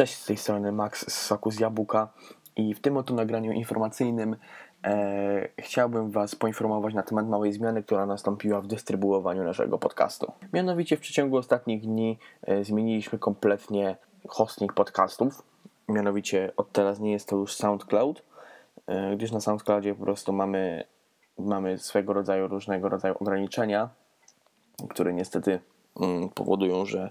Cześć, 0.00 0.14
z 0.14 0.24
tej 0.24 0.36
strony 0.36 0.72
Max 0.72 1.12
z 1.12 1.12
Soku 1.12 1.50
z 1.50 1.60
Jabłka 1.60 2.08
i 2.56 2.74
w 2.74 2.80
tym 2.80 2.96
oto 2.96 3.14
nagraniu 3.14 3.52
informacyjnym 3.52 4.36
e, 4.84 5.48
chciałbym 5.58 6.10
Was 6.10 6.34
poinformować 6.34 6.94
na 6.94 7.02
temat 7.02 7.28
małej 7.28 7.52
zmiany, 7.52 7.82
która 7.82 8.06
nastąpiła 8.06 8.60
w 8.60 8.66
dystrybuowaniu 8.66 9.44
naszego 9.44 9.78
podcastu. 9.78 10.32
Mianowicie 10.52 10.96
w 10.96 11.00
przeciągu 11.00 11.36
ostatnich 11.36 11.82
dni 11.82 12.18
e, 12.42 12.64
zmieniliśmy 12.64 13.18
kompletnie 13.18 13.96
hosting 14.28 14.72
podcastów. 14.72 15.42
Mianowicie 15.88 16.52
od 16.56 16.72
teraz 16.72 17.00
nie 17.00 17.12
jest 17.12 17.28
to 17.28 17.36
już 17.36 17.54
SoundCloud, 17.54 18.22
e, 18.86 19.16
gdyż 19.16 19.32
na 19.32 19.40
SoundCloudzie 19.40 19.94
po 19.94 20.04
prostu 20.04 20.32
mamy, 20.32 20.84
mamy 21.38 21.78
swego 21.78 22.12
rodzaju 22.12 22.48
różnego 22.48 22.88
rodzaju 22.88 23.14
ograniczenia, 23.20 23.88
które 24.88 25.12
niestety 25.12 25.60
powodują, 26.34 26.86
że 26.86 27.10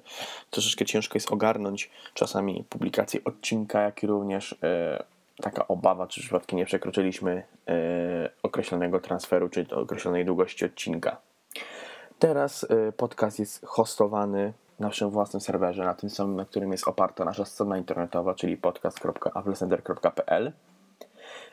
troszeczkę 0.49 0.85
ciężko 0.85 1.17
jest 1.17 1.31
ogarnąć 1.31 1.89
czasami 2.13 2.63
publikację 2.69 3.23
odcinka, 3.25 3.81
jak 3.81 4.03
i 4.03 4.07
również 4.07 4.55
e, 4.63 5.03
taka 5.41 5.67
obawa, 5.67 6.07
czy 6.07 6.21
przypadkiem 6.21 6.59
nie 6.59 6.66
przekroczyliśmy 6.66 7.44
e, 7.67 8.30
określonego 8.44 8.99
transferu, 8.99 9.49
czy 9.49 9.66
określonej 9.71 10.25
długości 10.25 10.66
odcinka. 10.66 11.17
Teraz 12.20 12.66
e, 12.70 12.91
podcast 12.91 13.39
jest 13.39 13.66
hostowany 13.66 14.53
na 14.80 14.88
naszym 14.88 15.09
własnym 15.09 15.41
serwerze, 15.41 15.83
na 15.83 15.94
tym 15.94 16.09
samym, 16.09 16.35
na 16.35 16.45
którym 16.45 16.71
jest 16.71 16.88
oparta 16.88 17.25
nasza 17.25 17.45
strona 17.45 17.77
internetowa, 17.77 18.35
czyli 18.35 18.58
podcast.applesender.pl. 18.58 20.52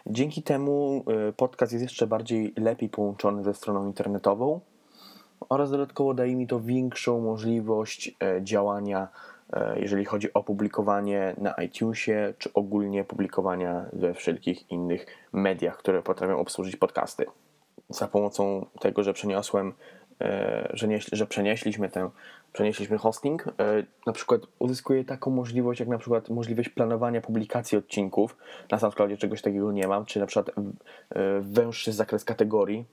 Dzięki 0.06 0.42
temu 0.42 1.05
podcast 1.36 1.72
jest 1.72 1.82
jeszcze 1.82 2.06
bardziej 2.06 2.52
lepiej 2.56 2.88
połączony 2.88 3.44
ze 3.44 3.55
stroną 3.55 3.86
internetową 3.86 4.60
oraz 5.48 5.70
dodatkowo 5.70 6.14
daje 6.14 6.36
mi 6.36 6.46
to 6.46 6.60
większą 6.60 7.20
możliwość 7.20 8.16
e, 8.23 8.42
działania, 8.42 9.09
e, 9.52 9.80
jeżeli 9.80 10.05
chodzi 10.05 10.32
o 10.32 10.42
publikowanie 10.42 11.34
na 11.38 11.52
iTunesie, 11.52 12.34
czy 12.38 12.52
ogólnie 12.52 13.05
publikowania 13.05 13.84
we 13.92 14.14
wszelkich 14.14 14.70
innych 14.70 15.06
mediach, 15.33 15.77
które 15.77 16.02
potrafią 16.02 16.39
obsłużyć 16.39 16.77
podcasty. 16.77 17.27
Za 17.89 18.08
pomocą 18.08 18.67
tego, 18.80 19.02
że 19.02 19.12
przeniosłem, 19.12 19.72
e, 20.20 20.69
że, 20.72 20.89
nie, 20.89 20.98
że 21.12 21.27
przenieśliśmy 21.27 21.89
tę, 21.89 22.11
przenieśliśmy 22.52 22.98
hosting, 22.98 23.44
na 24.06 24.12
przykład 24.12 24.41
uzyskuję 24.58 25.05
taką 25.05 25.30
możliwość, 25.30 25.80
jak 25.80 25.89
na 25.89 25.98
przykład 25.98 26.28
możliwość 26.28 26.69
planowania 26.69 27.20
publikacji 27.20 27.78
odcinków. 27.78 28.36
Na 28.70 28.78
SoundCloudzie 28.78 29.17
czegoś 29.17 29.42
takiego 29.42 29.72
nie 29.72 29.89
mam, 29.89 30.05
czy 30.05 30.20
na 30.20 30.27
przykład 30.27 30.50
węższy 31.41 31.92
zakres 31.92 32.24
kategorii, 32.24 32.84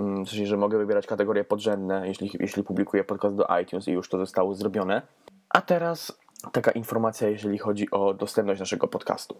w 0.00 0.28
sensie, 0.28 0.46
że 0.46 0.56
mogę 0.56 0.78
wybierać 0.78 1.06
kategorie 1.06 1.44
podrzędne, 1.44 2.08
jeśli, 2.08 2.30
jeśli 2.40 2.64
publikuję 2.64 3.04
podcast 3.04 3.36
do 3.36 3.46
iTunes 3.62 3.88
i 3.88 3.92
już 3.92 4.08
to 4.08 4.18
zostało 4.18 4.54
zrobione. 4.54 5.02
A 5.48 5.60
teraz 5.60 6.18
taka 6.52 6.70
informacja, 6.70 7.28
jeżeli 7.28 7.58
chodzi 7.58 7.90
o 7.90 8.14
dostępność 8.14 8.60
naszego 8.60 8.88
podcastu. 8.88 9.36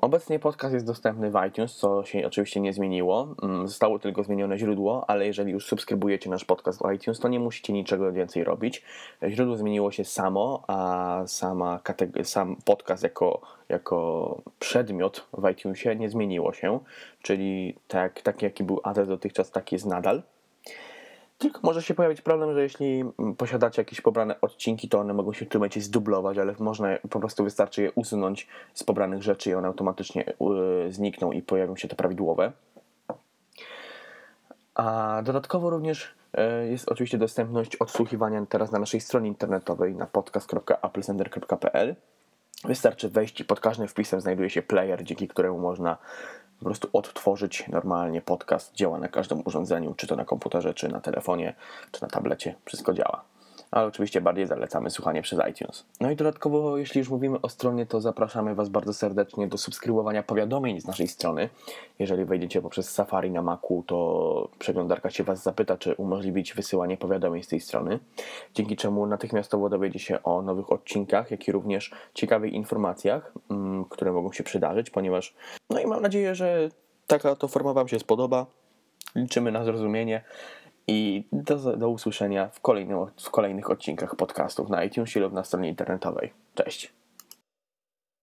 Obecnie 0.00 0.38
podcast 0.38 0.74
jest 0.74 0.86
dostępny 0.86 1.30
w 1.30 1.34
iTunes, 1.48 1.76
co 1.76 2.04
się 2.04 2.26
oczywiście 2.26 2.60
nie 2.60 2.72
zmieniło. 2.72 3.34
Mm, 3.42 3.68
zostało 3.68 3.98
tylko 3.98 4.24
zmienione 4.24 4.58
źródło, 4.58 5.10
ale 5.10 5.26
jeżeli 5.26 5.52
już 5.52 5.66
subskrybujecie 5.66 6.30
nasz 6.30 6.44
podcast 6.44 6.82
w 6.82 6.92
iTunes, 6.94 7.20
to 7.20 7.28
nie 7.28 7.40
musicie 7.40 7.72
niczego 7.72 8.12
więcej 8.12 8.44
robić. 8.44 8.82
Źródło 9.28 9.56
zmieniło 9.56 9.90
się 9.90 10.04
samo, 10.04 10.64
a 10.66 11.22
sama 11.26 11.80
sam 12.22 12.56
podcast 12.64 13.02
jako, 13.02 13.40
jako 13.68 14.40
przedmiot 14.58 15.26
w 15.32 15.50
iTunesie 15.50 15.96
nie 15.96 16.10
zmieniło 16.10 16.52
się. 16.52 16.80
Czyli 17.22 17.74
tak, 17.88 18.22
tak 18.22 18.42
jaki 18.42 18.64
był 18.64 18.80
adres 18.82 19.08
dotychczas, 19.08 19.50
taki 19.50 19.74
jest 19.74 19.86
nadal. 19.86 20.22
Tylko 21.38 21.60
może 21.62 21.82
się 21.82 21.94
pojawić 21.94 22.20
problem, 22.20 22.54
że 22.54 22.62
jeśli 22.62 23.04
posiadacie 23.36 23.80
jakieś 23.82 24.00
pobrane 24.00 24.40
odcinki, 24.40 24.88
to 24.88 25.00
one 25.00 25.14
mogą 25.14 25.32
się 25.32 25.46
w 25.46 25.48
tym 25.48 25.58
momencie 25.58 25.80
zdublować, 25.80 26.38
ale 26.38 26.54
można 26.58 26.88
po 27.10 27.20
prostu 27.20 27.44
wystarczy 27.44 27.82
je 27.82 27.92
usunąć 27.92 28.48
z 28.74 28.84
pobranych 28.84 29.22
rzeczy 29.22 29.50
i 29.50 29.54
one 29.54 29.68
automatycznie 29.68 30.32
znikną 30.90 31.32
i 31.32 31.42
pojawią 31.42 31.76
się 31.76 31.88
te 31.88 31.96
prawidłowe. 31.96 32.52
A 34.74 35.20
dodatkowo 35.24 35.70
również 35.70 36.14
y, 36.64 36.68
jest 36.68 36.88
oczywiście 36.88 37.18
dostępność 37.18 37.76
odsłuchiwania 37.76 38.46
teraz 38.46 38.72
na 38.72 38.78
naszej 38.78 39.00
stronie 39.00 39.28
internetowej 39.28 39.94
na 39.94 40.06
podcast.applesender.pl. 40.06 41.96
Wystarczy 42.64 43.08
wejść 43.08 43.40
i 43.40 43.44
pod 43.44 43.60
każdym 43.60 43.88
wpisem 43.88 44.20
znajduje 44.20 44.50
się 44.50 44.62
player, 44.62 45.04
dzięki 45.04 45.28
któremu 45.28 45.58
można 45.58 45.96
po 46.58 46.64
prostu 46.64 46.88
odtworzyć 46.92 47.68
normalnie 47.68 48.22
podcast. 48.22 48.74
Działa 48.74 48.98
na 48.98 49.08
każdym 49.08 49.42
urządzeniu, 49.44 49.94
czy 49.94 50.06
to 50.06 50.16
na 50.16 50.24
komputerze, 50.24 50.74
czy 50.74 50.88
na 50.88 51.00
telefonie, 51.00 51.54
czy 51.92 52.02
na 52.02 52.08
tablecie. 52.08 52.54
Wszystko 52.64 52.94
działa 52.94 53.24
ale 53.70 53.86
oczywiście 53.86 54.20
bardziej 54.20 54.46
zalecamy 54.46 54.90
słuchanie 54.90 55.22
przez 55.22 55.40
iTunes. 55.50 55.86
No 56.00 56.10
i 56.10 56.16
dodatkowo, 56.16 56.78
jeśli 56.78 56.98
już 56.98 57.08
mówimy 57.08 57.40
o 57.40 57.48
stronie, 57.48 57.86
to 57.86 58.00
zapraszamy 58.00 58.54
Was 58.54 58.68
bardzo 58.68 58.94
serdecznie 58.94 59.48
do 59.48 59.58
subskrybowania 59.58 60.22
powiadomień 60.22 60.80
z 60.80 60.86
naszej 60.86 61.08
strony. 61.08 61.48
Jeżeli 61.98 62.24
wejdziecie 62.24 62.62
poprzez 62.62 62.90
Safari 62.90 63.30
na 63.30 63.42
Macu, 63.42 63.84
to 63.86 64.48
przeglądarka 64.58 65.10
się 65.10 65.24
Was 65.24 65.42
zapyta, 65.42 65.76
czy 65.76 65.94
umożliwić 65.94 66.54
wysyłanie 66.54 66.96
powiadomień 66.96 67.42
z 67.42 67.48
tej 67.48 67.60
strony, 67.60 67.98
dzięki 68.54 68.76
czemu 68.76 69.06
natychmiastowo 69.06 69.68
dowiedzie 69.68 69.98
się 69.98 70.22
o 70.22 70.42
nowych 70.42 70.72
odcinkach, 70.72 71.30
jak 71.30 71.48
i 71.48 71.52
również 71.52 71.90
ciekawych 72.14 72.52
informacjach, 72.52 73.32
mm, 73.50 73.84
które 73.84 74.12
mogą 74.12 74.32
się 74.32 74.44
przydarzyć, 74.44 74.90
ponieważ 74.90 75.34
no 75.70 75.80
i 75.80 75.86
mam 75.86 76.02
nadzieję, 76.02 76.34
że 76.34 76.68
taka 77.06 77.36
to 77.36 77.48
forma 77.48 77.72
Wam 77.72 77.88
się 77.88 77.98
spodoba. 77.98 78.46
Liczymy 79.14 79.52
na 79.52 79.64
zrozumienie 79.64 80.24
i 80.88 81.24
do, 81.32 81.76
do 81.76 81.88
usłyszenia 81.88 82.48
w, 82.48 82.60
kolejnym, 82.60 82.98
w 83.16 83.30
kolejnych 83.30 83.70
odcinkach 83.70 84.16
podcastów 84.16 84.68
na 84.68 84.84
iTunesie 84.84 85.20
lub 85.20 85.32
na 85.32 85.44
stronie 85.44 85.68
internetowej. 85.68 86.32
Cześć! 86.54 86.97